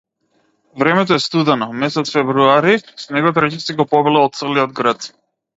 [0.79, 5.11] Времето е студено, месец февруари, снегот речиси го побелел целиот град.